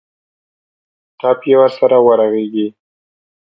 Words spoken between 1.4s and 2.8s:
یې ورسره ورغېږي.